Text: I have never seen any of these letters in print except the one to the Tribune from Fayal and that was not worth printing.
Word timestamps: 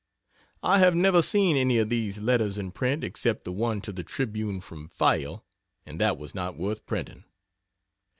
I 0.63 0.79
have 0.79 0.95
never 0.95 1.21
seen 1.21 1.55
any 1.55 1.77
of 1.77 1.89
these 1.89 2.19
letters 2.19 2.57
in 2.57 2.71
print 2.71 3.03
except 3.03 3.43
the 3.43 3.51
one 3.51 3.81
to 3.81 3.91
the 3.91 4.03
Tribune 4.03 4.59
from 4.59 4.87
Fayal 4.89 5.45
and 5.85 6.01
that 6.01 6.17
was 6.17 6.33
not 6.33 6.57
worth 6.57 6.87
printing. 6.87 7.23